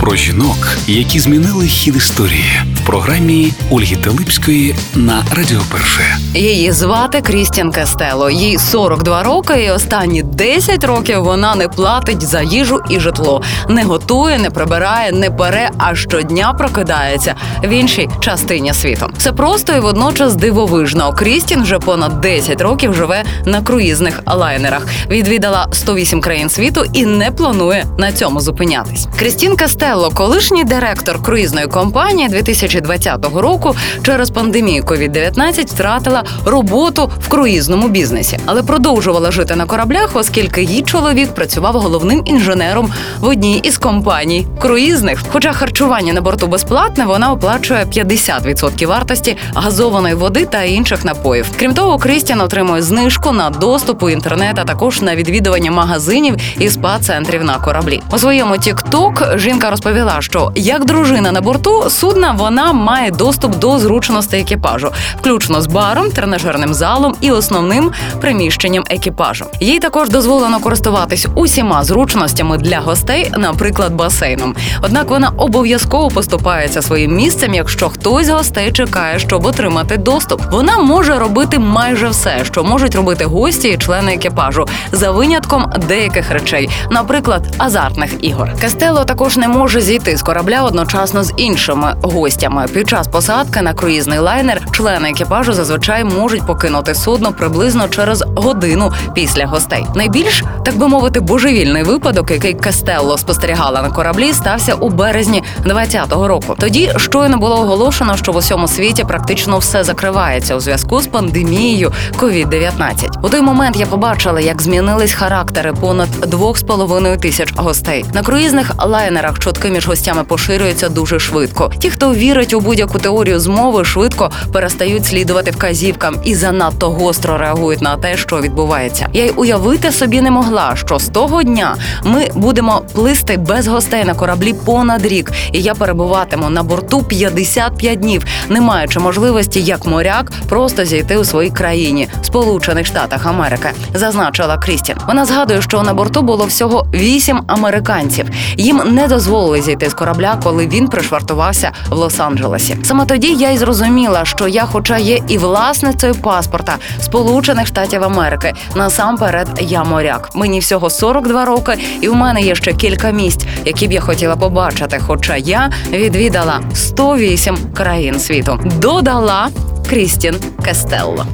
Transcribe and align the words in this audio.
Про 0.00 0.16
жінок, 0.16 0.76
які 0.86 1.20
змінили 1.20 1.66
хід 1.66 1.96
історії 1.96 2.44
в 2.74 2.86
програмі 2.86 3.52
Ольги 3.70 3.96
Телипської 3.96 4.74
на 4.94 5.24
Радіо 5.36 5.60
Перше. 5.72 6.16
Її 6.34 6.72
звати 6.72 7.20
Крістін 7.20 7.72
Кастело. 7.72 8.30
Їй 8.30 8.58
42 8.58 9.22
роки, 9.22 9.64
і 9.64 9.70
останні 9.70 10.22
10 10.22 10.84
років 10.84 11.22
вона 11.24 11.54
не 11.54 11.68
платить 11.68 12.22
за 12.22 12.42
їжу 12.42 12.80
і 12.90 13.00
житло, 13.00 13.42
не 13.68 13.84
готує, 13.84 14.38
не 14.38 14.50
прибирає, 14.50 15.12
не 15.12 15.30
пере, 15.30 15.70
а 15.78 15.94
щодня 15.94 16.52
прокидається 16.52 17.34
в 17.64 17.68
іншій 17.68 18.08
частині 18.20 18.74
світу. 18.74 19.10
Все 19.18 19.32
просто 19.32 19.72
і 19.76 19.80
водночас 19.80 20.34
дивовижно. 20.34 21.12
Крістін 21.12 21.62
вже 21.62 21.78
понад 21.78 22.20
10 22.20 22.60
років 22.60 22.94
живе 22.94 23.24
на 23.44 23.62
круїзних 23.62 24.20
лайнерах. 24.26 24.86
Відвідала 25.10 25.68
108 25.72 26.20
країн 26.20 26.48
світу 26.48 26.84
і 26.92 27.06
не 27.06 27.30
планує 27.30 27.86
на 27.98 28.12
цьому 28.12 28.40
зупинятись. 28.40 29.08
Крістін 29.18 29.56
Кастелло, 29.86 30.10
колишній 30.10 30.64
директор 30.64 31.22
круїзної 31.22 31.66
компанії 31.66 32.28
2020 32.28 33.26
року, 33.36 33.76
через 34.02 34.30
пандемію 34.30 34.82
COVID-19 34.82 35.66
втратила 35.66 36.24
роботу 36.44 37.10
в 37.20 37.28
круїзному 37.28 37.88
бізнесі, 37.88 38.38
але 38.46 38.62
продовжувала 38.62 39.30
жити 39.30 39.56
на 39.56 39.66
кораблях, 39.66 40.10
оскільки 40.14 40.62
її 40.62 40.82
чоловік 40.82 41.34
працював 41.34 41.74
головним 41.74 42.22
інженером 42.24 42.92
в 43.20 43.28
одній 43.28 43.58
із 43.58 43.78
компаній 43.78 44.46
круїзних. 44.60 45.22
Хоча 45.32 45.52
харчування 45.52 46.12
на 46.12 46.20
борту 46.20 46.46
безплатне, 46.46 47.04
вона 47.04 47.32
оплачує 47.32 47.84
50% 47.84 48.86
вартості 48.86 49.36
газованої 49.54 50.14
води 50.14 50.44
та 50.44 50.62
інших 50.62 51.04
напоїв. 51.04 51.46
Крім 51.58 51.74
того, 51.74 51.98
Крістіан 51.98 52.40
отримує 52.40 52.82
знижку 52.82 53.32
на 53.32 53.50
доступ 53.50 54.02
у 54.02 54.10
інтернет, 54.10 54.58
а 54.58 54.64
також 54.64 55.02
на 55.02 55.16
відвідування 55.16 55.70
магазинів 55.70 56.36
і 56.58 56.68
спа-центрів 56.68 57.44
на 57.44 57.58
кораблі. 57.58 58.02
У 58.12 58.18
своєму 58.18 58.54
TikTok 58.54 59.38
жінка 59.38 59.70
розповіла, 59.76 60.16
що 60.20 60.52
як 60.54 60.84
дружина 60.84 61.32
на 61.32 61.40
борту 61.40 61.90
судна 61.90 62.32
вона 62.32 62.72
має 62.72 63.10
доступ 63.10 63.58
до 63.58 63.78
зручностей 63.78 64.40
екіпажу, 64.40 64.90
включно 65.20 65.60
з 65.60 65.66
баром, 65.66 66.10
тренажерним 66.10 66.74
залом 66.74 67.14
і 67.20 67.30
основним 67.30 67.92
приміщенням 68.20 68.84
екіпажу. 68.90 69.44
Їй 69.60 69.78
також 69.78 70.08
дозволено 70.08 70.60
користуватись 70.60 71.26
усіма 71.34 71.84
зручностями 71.84 72.58
для 72.58 72.80
гостей, 72.80 73.32
наприклад, 73.36 73.94
басейном. 73.94 74.54
Однак 74.82 75.10
вона 75.10 75.30
обов'язково 75.36 76.08
поступається 76.08 76.82
своїм 76.82 77.14
місцем, 77.14 77.54
якщо 77.54 77.88
хтось 77.88 78.26
з 78.26 78.30
гостей 78.30 78.72
чекає, 78.72 79.18
щоб 79.18 79.46
отримати 79.46 79.96
доступ. 79.96 80.42
Вона 80.50 80.78
може 80.78 81.18
робити 81.18 81.58
майже 81.58 82.08
все, 82.08 82.44
що 82.44 82.64
можуть 82.64 82.94
робити 82.94 83.24
гості 83.24 83.68
і 83.68 83.78
члени 83.78 84.14
екіпажу, 84.14 84.66
за 84.92 85.10
винятком 85.10 85.72
деяких 85.88 86.30
речей, 86.30 86.70
наприклад, 86.90 87.42
азартних 87.58 88.10
ігор. 88.20 88.52
Кастело 88.60 89.04
також 89.04 89.36
не 89.36 89.48
може 89.48 89.65
зійти 89.74 90.16
з 90.16 90.22
корабля 90.22 90.62
одночасно 90.62 91.24
з 91.24 91.32
іншими 91.36 91.94
гостями. 92.02 92.66
Під 92.72 92.88
час 92.88 93.08
посадки 93.08 93.62
на 93.62 93.74
круїзний 93.74 94.18
лайнер 94.18 94.62
члени 94.72 95.10
екіпажу 95.10 95.52
зазвичай 95.52 96.04
можуть 96.04 96.46
покинути 96.46 96.94
судно 96.94 97.32
приблизно 97.32 97.88
через 97.88 98.24
годину 98.36 98.92
після 99.14 99.46
гостей. 99.46 99.86
Найбільш 99.94 100.44
так 100.64 100.76
би 100.76 100.88
мовити, 100.88 101.20
божевільний 101.20 101.82
випадок, 101.82 102.30
який 102.30 102.54
Кастелло 102.54 103.18
спостерігала 103.18 103.82
на 103.82 103.90
кораблі, 103.90 104.32
стався 104.32 104.74
у 104.74 104.88
березні 104.88 105.42
2020 105.64 106.12
року. 106.12 106.56
Тоді 106.58 106.92
щойно 106.96 107.36
було 107.36 107.60
оголошено, 107.60 108.16
що 108.16 108.32
в 108.32 108.36
усьому 108.36 108.68
світі 108.68 109.04
практично 109.04 109.58
все 109.58 109.84
закривається 109.84 110.56
у 110.56 110.60
зв'язку 110.60 111.00
з 111.00 111.06
пандемією 111.06 111.92
COVID-19. 112.18 113.08
У 113.22 113.28
той 113.28 113.40
момент 113.40 113.76
я 113.76 113.86
побачила, 113.86 114.40
як 114.40 114.62
змінились 114.62 115.12
характери 115.12 115.72
понад 115.72 116.08
2,5 116.08 117.20
тисяч 117.20 117.52
гостей. 117.56 118.04
На 118.14 118.22
круїзних 118.22 118.72
лайнерах 118.86 119.38
чутки 119.56 119.70
між 119.70 119.86
гостями 119.86 120.24
поширюються 120.24 120.88
дуже 120.88 121.18
швидко. 121.18 121.70
Ті, 121.78 121.90
хто 121.90 122.14
вірить 122.14 122.54
у 122.54 122.60
будь-яку 122.60 122.98
теорію 122.98 123.40
змови, 123.40 123.84
швидко 123.84 124.30
перестають 124.52 125.06
слідувати 125.06 125.50
вказівкам 125.50 126.16
і 126.24 126.34
занадто 126.34 126.90
гостро 126.90 127.38
реагують 127.38 127.80
на 127.80 127.96
те, 127.96 128.16
що 128.16 128.40
відбувається. 128.40 129.08
Я 129.12 129.24
й 129.24 129.32
уявити 129.36 129.92
собі 129.92 130.20
не 130.20 130.30
могла, 130.30 130.76
що 130.76 130.98
з 130.98 131.08
того 131.08 131.42
дня 131.42 131.76
ми 132.04 132.28
будемо 132.34 132.82
плисти 132.94 133.36
без 133.36 133.66
гостей 133.66 134.04
на 134.04 134.14
кораблі 134.14 134.52
понад 134.52 135.06
рік, 135.06 135.32
і 135.52 135.62
я 135.62 135.74
перебуватиму 135.74 136.50
на 136.50 136.62
борту 136.62 137.02
55 137.02 138.00
днів, 138.00 138.24
не 138.48 138.60
маючи 138.60 139.00
можливості 139.00 139.62
як 139.62 139.86
моряк 139.86 140.32
просто 140.48 140.84
зійти 140.84 141.16
у 141.16 141.24
своїй 141.24 141.50
країні, 141.50 142.08
Сполучених 142.22 142.86
Штатах 142.86 143.26
Америки, 143.26 143.68
зазначила 143.94 144.58
Крістін. 144.58 144.96
Вона 145.08 145.24
згадує, 145.24 145.62
що 145.62 145.82
на 145.82 145.94
борту 145.94 146.22
було 146.22 146.44
всього 146.44 146.86
вісім 146.94 147.42
американців. 147.46 148.26
Їм 148.56 148.82
не 148.90 149.08
дозволили 149.46 149.62
зійти 149.62 149.90
з 149.90 149.94
корабля, 149.94 150.38
коли 150.42 150.66
він 150.66 150.88
пришвартувався 150.88 151.72
в 151.90 151.92
Лос-Анджелесі. 151.92 152.84
Саме 152.84 153.06
тоді 153.06 153.34
я 153.34 153.50
й 153.50 153.58
зрозуміла, 153.58 154.24
що 154.24 154.48
я, 154.48 154.64
хоча 154.64 154.98
є 154.98 155.20
і 155.28 155.38
власницею 155.38 156.14
паспорта 156.14 156.76
Сполучених 157.00 157.66
Штатів 157.66 158.04
Америки, 158.04 158.54
насамперед 158.74 159.48
я 159.60 159.84
моряк. 159.84 160.30
Мені 160.34 160.58
всього 160.58 160.90
42 160.90 161.44
роки, 161.44 161.78
і 162.00 162.08
в 162.08 162.14
мене 162.14 162.42
є 162.42 162.54
ще 162.54 162.72
кілька 162.72 163.10
місць, 163.10 163.46
які 163.64 163.88
б 163.88 163.92
я 163.92 164.00
хотіла 164.00 164.36
побачити. 164.36 165.00
Хоча 165.06 165.36
я 165.36 165.70
відвідала 165.90 166.60
108 166.74 167.56
країн 167.74 168.20
світу. 168.20 168.60
Додала 168.64 169.48
Крістін 169.88 170.34
Кестелло. 170.64 171.26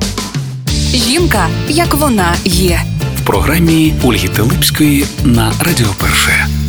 Жінка, 0.95 1.47
як 1.69 1.95
вона 1.95 2.33
є. 2.45 2.81
В 3.23 3.27
програмі 3.27 3.95
Ольги 4.05 4.29
Телипської 4.29 5.07
на 5.25 5.53
Радіо 5.61 5.89
Перше. 6.01 6.62